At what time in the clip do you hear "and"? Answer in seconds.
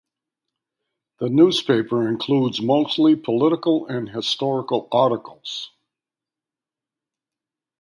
3.85-4.09